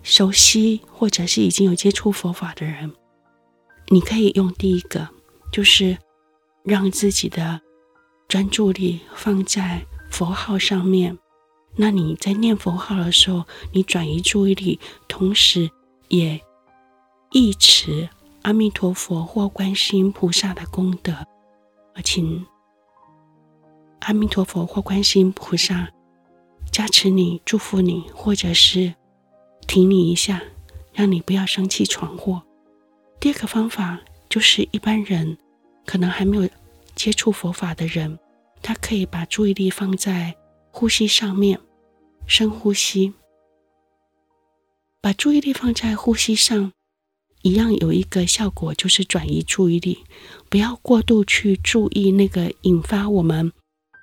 [0.03, 2.93] 熟悉或者是已经有接触佛法的人，
[3.89, 5.09] 你可以用第一个，
[5.51, 5.97] 就是
[6.63, 7.61] 让自己的
[8.27, 11.17] 专注力放在佛号上面。
[11.77, 15.69] 那你在念佛号的时候，你转移注意力，同时
[16.07, 16.39] 也
[17.31, 18.07] 忆持
[18.43, 21.13] 阿弥陀佛或观世音菩萨的功德，
[21.93, 22.45] 而请
[23.99, 25.89] 阿弥陀佛或观世音菩萨
[26.71, 28.93] 加持你、祝福你，或者是
[29.67, 30.41] 挺你一下，
[30.93, 32.41] 让你不要生气闯祸。
[33.19, 35.37] 第二个方法就是一般人
[35.85, 36.47] 可能还没有
[36.95, 38.17] 接触佛法的人，
[38.61, 40.35] 他可以把注意力放在
[40.71, 41.59] 呼吸上面，
[42.25, 43.13] 深呼吸，
[45.01, 46.71] 把注意力放在呼吸上。
[47.41, 50.03] 一样有一个效果，就是转移注意力，
[50.49, 53.51] 不要过度去注意那个引发我们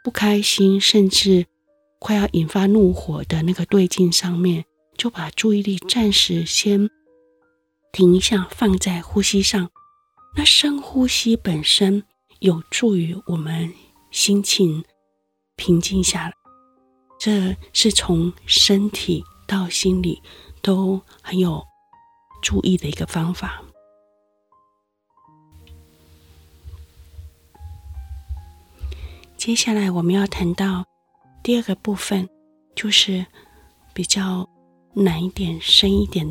[0.05, 1.47] 不开心，甚至
[1.99, 4.65] 快要引发怒火的那个对境上面，
[4.97, 6.89] 就把注意力暂时先
[7.91, 9.69] 停一下，放在呼吸上。
[10.37, 12.05] 那深呼吸本身
[12.43, 13.73] 有助于我们
[14.11, 14.85] 心情
[15.57, 16.35] 平静下来，
[17.19, 20.21] 这是从身体到心理
[20.61, 21.65] 都很有。
[22.43, 23.63] 注意的一个方法。
[29.37, 30.85] 接下来我们要谈到
[31.41, 32.29] 第二个部分，
[32.75, 33.25] 就是
[33.95, 34.49] 比较
[34.93, 36.27] 难一点、深一点、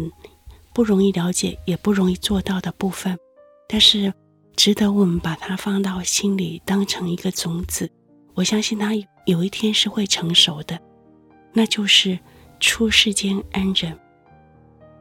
[0.74, 3.18] 不容易了解也不容易做到的部分，
[3.70, 4.14] 但是
[4.56, 7.90] 值得我们把它放到心里，当成一个种子。
[8.34, 8.92] 我相信它
[9.26, 10.80] 有一天是会成熟的，
[11.54, 12.18] 那就是
[12.60, 13.98] 出世间安忍，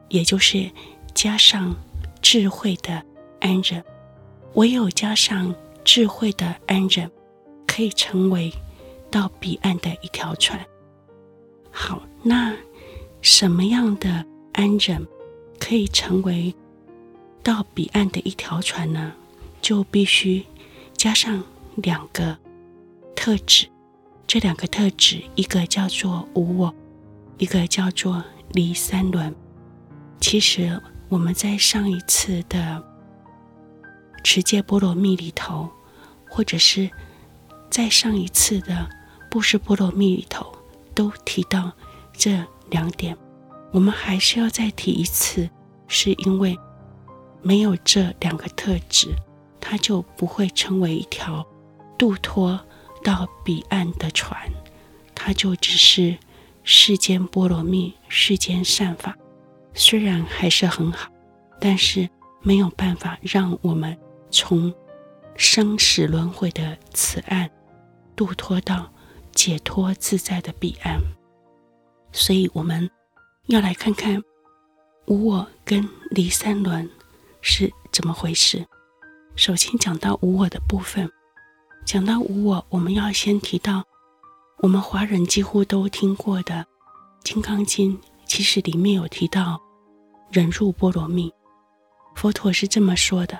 [0.09, 0.69] 也就是。
[1.13, 1.75] 加上
[2.21, 3.03] 智慧的
[3.41, 3.83] 安忍，
[4.53, 7.11] 唯有加上智慧的安忍，
[7.67, 8.49] 可以成为
[9.11, 10.57] 到彼岸的一条船。
[11.69, 12.55] 好，那
[13.21, 15.05] 什么样的安忍
[15.59, 16.55] 可以成为
[17.43, 19.13] 到彼岸的一条船呢？
[19.61, 20.45] 就必须
[20.93, 21.43] 加上
[21.75, 22.37] 两个
[23.15, 23.67] 特质。
[24.27, 26.73] 这两个特质，一个叫做无我，
[27.37, 29.35] 一个叫做离三轮。
[30.19, 30.81] 其实。
[31.11, 32.81] 我们在上一次的
[34.23, 35.69] 持戒波罗蜜里头，
[36.29, 36.89] 或者是
[37.69, 38.89] 在上一次的
[39.29, 40.49] 布施波罗蜜里头，
[40.95, 41.69] 都提到
[42.13, 43.17] 这两点。
[43.73, 45.49] 我们还是要再提一次，
[45.89, 46.57] 是因为
[47.41, 49.13] 没有这两个特质，
[49.61, 51.45] 它就不会成为一条
[51.97, 52.59] 渡脱
[53.03, 54.51] 到彼岸的船，
[55.15, 56.17] 它就只是
[56.63, 59.15] 世间波罗蜜、世间善法。
[59.73, 61.09] 虽然还是很好，
[61.59, 62.09] 但是
[62.41, 63.97] 没有办法让我们
[64.29, 64.73] 从
[65.37, 67.49] 生死轮回的此岸
[68.15, 68.91] 渡脱到
[69.33, 70.99] 解脱自在的彼岸。
[72.11, 72.89] 所以，我们
[73.47, 74.21] 要来看看
[75.05, 76.89] 无我跟离三轮
[77.41, 78.65] 是怎么回事。
[79.35, 81.09] 首先讲到无我的部分，
[81.85, 83.83] 讲到无我，我们要先提到
[84.57, 86.53] 我们华人几乎都听过的
[87.23, 87.97] 《金刚经》。
[88.25, 89.59] 其实里面有提到
[90.29, 91.29] 忍辱波罗蜜，
[92.15, 93.37] 佛陀是这么说的：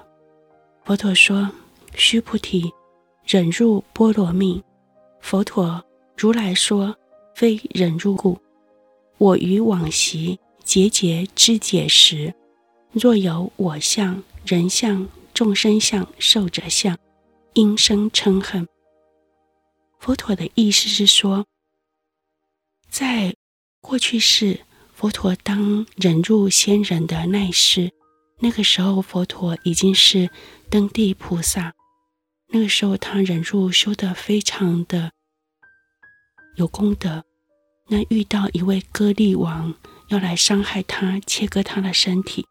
[0.84, 1.50] 佛陀说，
[1.96, 2.70] 须菩提，
[3.26, 4.62] 忍辱波罗蜜。
[5.22, 5.82] 佛陀
[6.18, 6.94] 如来说，
[7.36, 8.38] 非忍辱故。
[9.18, 12.34] 我于往昔节节知解时，
[12.92, 15.08] 若有我相、人相、
[15.42, 16.96] 众生相、寿者相，
[17.56, 18.68] 应生嗔恨。
[20.00, 21.48] 佛陀的意思是说，
[22.88, 23.36] 在
[23.80, 24.60] 过去世。
[24.94, 27.92] 佛陀当忍辱仙人的那一世，
[28.38, 30.30] 那个时候佛陀已经是
[30.70, 31.74] 登地菩萨。
[32.50, 35.10] 那个时候他忍辱修得非常的
[36.56, 37.24] 有功德。
[37.88, 39.74] 那遇到一位歌利王
[40.10, 42.46] 要来伤害他、切割他的身体，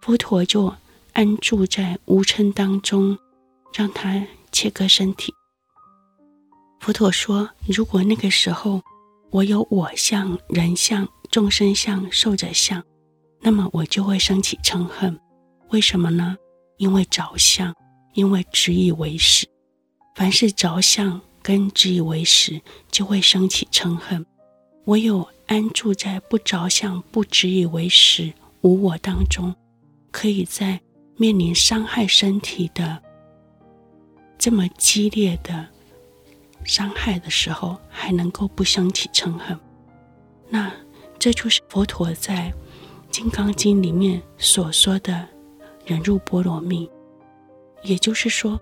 [0.00, 0.76] 佛陀就
[1.20, 3.18] 安住在无嗔当中，
[3.74, 5.34] 让他切割身体。
[6.80, 8.80] 佛陀说：“如果那个时候
[9.28, 12.82] 我有我相、人相、众生相、寿者相，
[13.42, 15.20] 那么我就会升起嗔恨。
[15.68, 16.38] 为什么呢？
[16.78, 17.76] 因为着相，
[18.14, 19.46] 因为执以为实。
[20.16, 22.58] 凡是着相跟执以为实，
[22.90, 24.24] 就会升起嗔恨。
[24.86, 29.54] 唯有安住在不着相、不执以为实、无我当中，
[30.10, 30.80] 可以在
[31.20, 33.02] 面临伤害身体的
[34.38, 35.68] 这么激烈的。”
[36.64, 39.58] 伤害的时候还能够不生起嗔恨，
[40.48, 40.70] 那
[41.18, 42.52] 这就是佛陀在
[43.10, 45.26] 《金刚经》里面所说的
[45.86, 46.88] 忍辱波罗蜜。
[47.82, 48.60] 也就是说，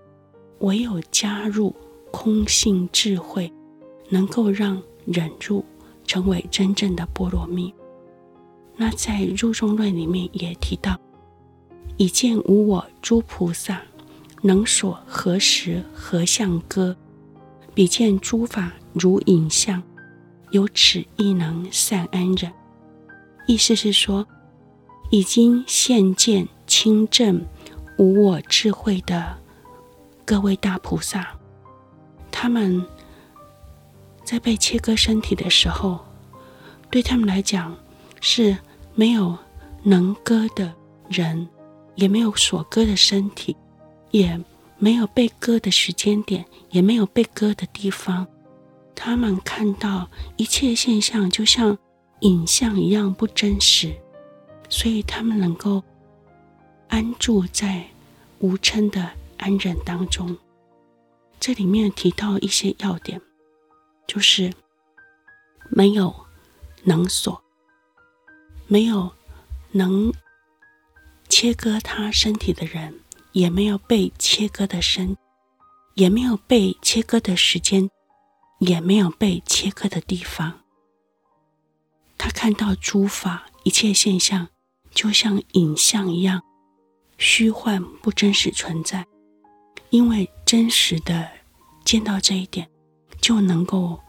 [0.59, 1.75] 唯有加入
[2.09, 3.51] 空性智慧，
[4.07, 5.63] 能够让忍辱
[6.05, 7.73] 成为真正的波罗蜜。
[8.77, 10.97] 那在《入中论》里面也提到
[11.99, 13.81] ：“已见无我诸菩萨，
[14.41, 16.95] 能所何时何相割？”
[17.75, 19.83] 彼见诸法如影像，
[20.51, 22.51] 由此亦能善安忍。
[23.47, 24.25] 意思是说，
[25.11, 27.45] 已经现见清净
[27.97, 29.37] 无我智慧的
[30.25, 31.27] 各位大菩萨，
[32.31, 32.81] 他们
[34.23, 35.99] 在被切割身体的时候，
[36.89, 37.75] 对他们来讲
[38.21, 38.57] 是
[38.95, 39.37] 没有
[39.83, 40.73] 能割的
[41.09, 41.47] 人，
[41.99, 43.55] 也没有所割的身体，
[44.11, 44.39] 也。
[44.81, 48.25] 没有被割的时间点，也没有被割的地方，
[48.95, 51.77] 他们看到一切现象就像
[52.21, 53.93] 影像一样不真实，
[54.69, 55.83] 所以他们能够
[56.87, 57.85] 安住在
[58.39, 60.37] 无嗔的安忍当中。
[61.41, 63.21] 这里面提到一些要点，
[64.07, 64.49] 就是
[65.69, 66.15] 没有
[66.83, 67.43] 能所，
[68.67, 69.11] 没有
[69.71, 70.09] 能
[71.39, 72.99] 切割他身体的人。
[73.31, 75.15] 也没有被切割的身，
[75.93, 77.89] 也没有被切割的时间，
[78.57, 80.61] 也没有被切割的地方。
[82.17, 84.49] 他看到诸法一切现象，
[84.93, 86.41] 就像影像一样，
[87.17, 89.05] 虚幻不真实存在。
[89.91, 91.29] 因为真实的
[91.85, 92.67] 见到这一点，
[93.21, 94.01] 就能够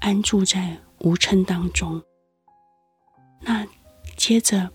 [0.00, 2.00] 安住在无嗔当中。
[3.40, 3.66] 那
[4.16, 4.70] 接着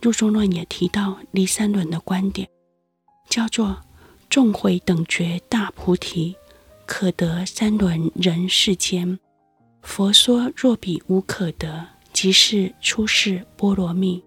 [0.00, 2.48] 入中论也提到离三轮的观点。
[3.28, 3.78] 叫做
[4.28, 6.34] 众回等觉大菩提，
[6.84, 9.18] 可得三轮人世间。
[9.82, 14.22] 佛说若彼无可得，即是出世波罗蜜。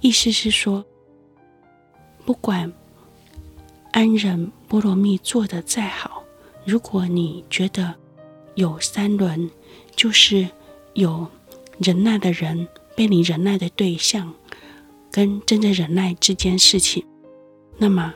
[0.00, 0.84] 意思是说，
[2.26, 2.72] 不管
[3.92, 6.24] 安忍波罗蜜做得再好，
[6.66, 7.94] 如果你觉得
[8.56, 9.48] 有三轮，
[9.94, 10.48] 就是
[10.94, 11.26] 有
[11.78, 12.66] 忍耐的人
[12.96, 14.34] 被你忍耐的对象，
[15.12, 17.04] 跟真正忍耐这件事情。
[17.76, 18.12] 那么，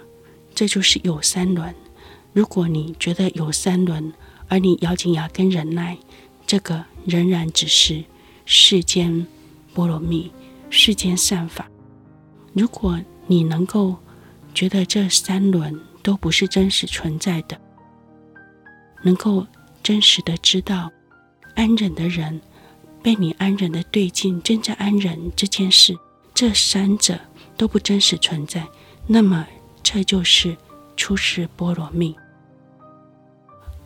[0.55, 1.73] 这就是有三轮。
[2.33, 4.13] 如果你觉得有三轮，
[4.49, 5.97] 而你咬紧牙根忍耐，
[6.47, 8.03] 这个仍然只是
[8.45, 9.27] 世间
[9.75, 10.33] 波罗蜜、
[10.71, 11.69] 世间善法。
[12.53, 13.97] 如果你能够
[14.55, 17.61] 觉得这三轮都不是真实存在的，
[19.03, 19.47] 能够
[19.83, 20.91] 真实的知道
[21.55, 22.41] 安忍的人
[23.03, 25.97] 被你安忍的对境，真正安忍这件事，
[26.37, 27.19] 这三者
[27.57, 28.69] 都不真实存在。
[29.07, 29.47] 那么，
[29.83, 30.55] 这就是
[30.95, 32.15] 出世波罗蜜。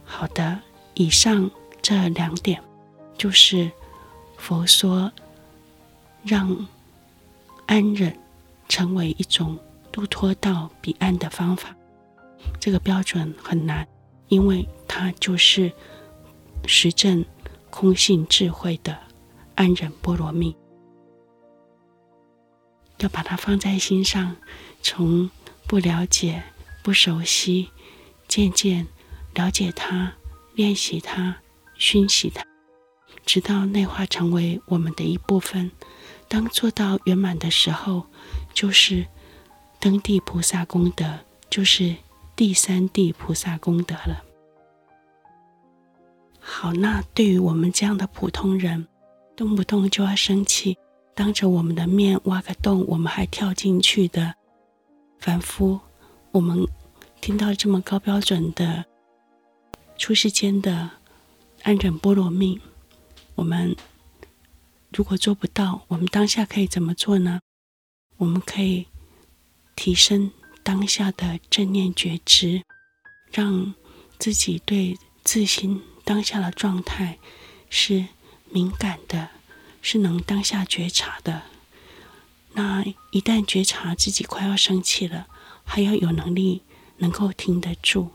[0.05, 0.61] 好的，
[0.95, 1.49] 以上
[1.81, 2.61] 这两点
[3.17, 3.71] 就是
[4.37, 5.13] 佛说
[6.25, 6.67] 让
[7.67, 8.19] 安忍
[8.69, 9.57] 成为一种
[9.93, 11.73] 度脱到彼岸的方法。
[12.59, 13.87] 这个标准很难，
[14.27, 15.71] 因为它就是
[16.67, 17.25] 实证
[17.71, 18.99] 空性智慧的
[19.55, 20.57] 安忍波罗蜜。
[23.01, 24.37] 要把它放在心上，
[24.83, 25.31] 从
[25.67, 26.43] 不了解、
[26.83, 27.71] 不熟悉，
[28.29, 28.87] 渐渐
[29.35, 30.13] 了解它，
[30.55, 31.37] 练习它，
[31.77, 32.45] 熏习它，
[33.25, 35.71] 直到内化成为我们的一部分。
[36.29, 38.07] 当做到圆满的时候，
[38.55, 39.07] 就是
[39.81, 41.97] 登地菩萨功德，就是
[42.37, 44.25] 第三地菩萨功德了。
[46.39, 48.87] 好，那对于我们这样的普通人，
[49.37, 50.77] 动不动就要生气。
[51.15, 54.35] 当着我们的面挖个洞，我们还跳进去的
[55.19, 55.81] 凡夫，
[56.33, 56.67] 我们
[57.21, 58.85] 听到这么高标准的
[59.99, 60.91] 出世间的
[61.63, 62.59] 安忍波罗蜜，
[63.35, 63.77] 我们
[64.91, 67.41] 如果做不到，我们当下可以怎么做呢？
[68.17, 68.87] 我们可以
[69.77, 70.31] 提升
[70.63, 72.63] 当下的正念觉知，
[73.31, 73.75] 让
[74.19, 77.19] 自己对自心当下的状态
[77.69, 78.07] 是
[78.51, 79.29] 敏感的。
[79.83, 81.43] 是能当下觉察的。
[82.53, 85.27] 那一旦觉察自己快要生气了，
[85.65, 86.63] 还要有能力
[86.99, 88.11] 能够停得住。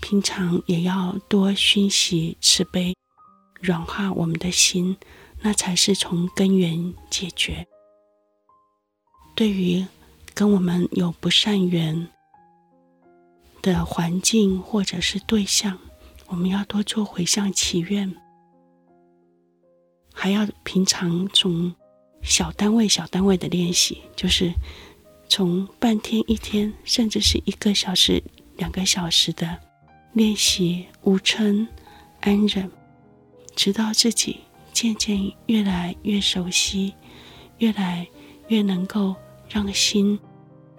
[0.00, 2.96] 平常也要多熏习慈悲，
[3.60, 4.96] 软化我们的心，
[5.42, 7.66] 那才是从根源解决。
[9.34, 9.84] 对于
[10.34, 12.08] 跟我们有不善缘
[13.60, 15.78] 的环境或者是对象，
[16.26, 18.14] 我们要多做回向祈愿，
[20.20, 21.72] 还要平常从
[22.22, 24.52] 小单位、小单位的练习，就是
[25.28, 28.20] 从半天、一天，甚至是一个小时、
[28.56, 29.56] 两个小时的
[30.14, 31.64] 练习无嗔
[32.20, 32.68] 安忍，
[33.54, 34.40] 直到自己
[34.72, 36.92] 渐渐越来越熟悉，
[37.58, 38.04] 越来
[38.48, 39.14] 越能够。
[39.50, 40.18] 让心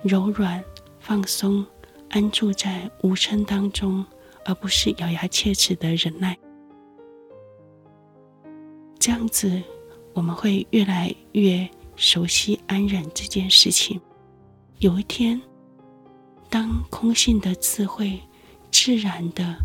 [0.04, 0.64] 柔软、
[1.00, 1.66] 放松，
[2.10, 4.06] 安住在无嗔当中，
[4.46, 6.38] 而不是咬牙切齿的忍耐。
[9.00, 9.62] 这样子，
[10.14, 14.00] 我们会越来越熟悉安忍这件事情。
[14.80, 15.42] 有一天，
[16.50, 18.20] 当空性的智慧
[18.72, 19.56] 自然的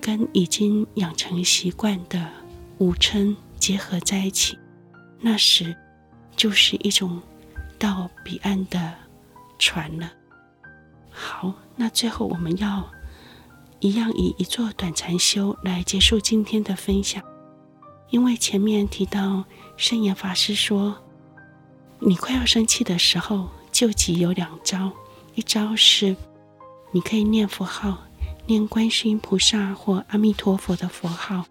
[0.00, 2.30] 跟已经养成习惯的
[2.78, 4.56] 无嗔结合在一起，
[5.20, 5.76] 那时
[6.36, 7.20] 就是一种。
[7.78, 8.94] 到彼岸的
[9.58, 10.12] 船了。
[11.10, 12.88] 好，那最后我们要
[13.80, 17.20] 一样以一座短禅修来结束今天的分享。
[18.12, 19.42] 因为前面提到
[19.76, 20.94] 圣严法师说，
[21.98, 24.92] 你快要生气的时候，救急有两招：
[25.34, 26.14] 一招是
[26.92, 27.98] 你可以念佛号，
[28.46, 31.42] 念观世音菩萨或阿弥陀佛的佛号；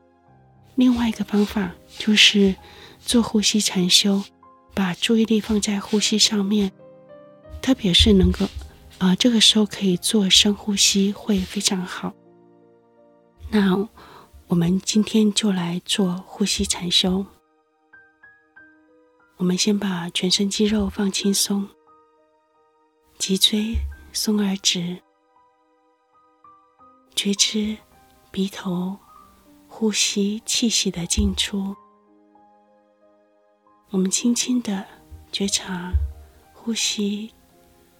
[0.75, 2.55] 另外一个方法就是
[2.99, 4.23] 做呼吸禅修。
[4.73, 6.71] 把注意力放在呼吸上面，
[7.61, 8.45] 特别是能够，
[8.99, 12.13] 啊、呃，这个时候可以做深呼吸，会非常好。
[13.49, 13.89] 那
[14.51, 17.25] 我们今天就来做呼吸禅修。
[19.37, 21.65] 我们先把全身肌肉放轻松，
[23.17, 23.77] 脊椎
[24.11, 25.01] 松而直，
[27.15, 27.77] 觉知
[28.29, 28.97] 鼻头
[29.69, 31.73] 呼吸气息的进出。
[33.91, 34.85] 我们轻轻的
[35.31, 35.93] 觉察
[36.53, 37.33] 呼吸，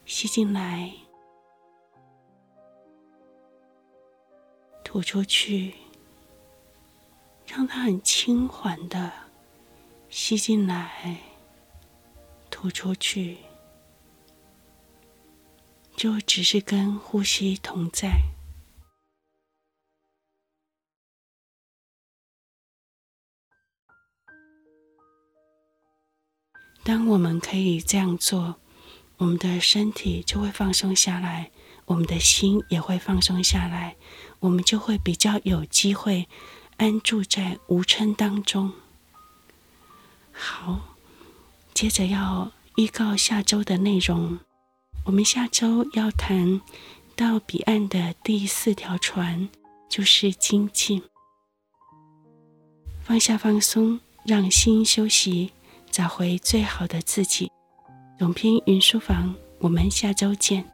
[0.05, 0.91] 吸进来，
[4.83, 5.73] 吐出去，
[7.53, 9.11] 让它很轻缓的
[10.07, 11.17] 吸进来，
[12.49, 13.39] 吐出去，
[15.97, 18.21] 就只是跟呼吸同在。
[26.85, 28.61] 当我们可以这样做，
[29.17, 31.51] 我们的身体就会放松下来，
[31.83, 33.97] 我们的心也会放松下来，
[34.39, 36.29] 我们就会比较有机会
[36.81, 38.73] 安住在无嗔当中。
[40.31, 40.95] 好，
[41.75, 44.39] 接着要预告下周的内容，
[45.05, 46.59] 我们下周要谈
[47.15, 49.47] 到彼岸的第四条船，
[49.87, 51.03] 就是精进，
[53.03, 55.51] 放下放松，让心休息。
[55.91, 57.51] 找回最好的自己。
[58.17, 60.65] 总编云书房，我们下周见。